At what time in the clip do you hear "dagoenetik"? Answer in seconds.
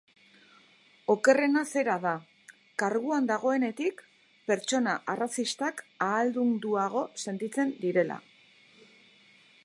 3.31-4.01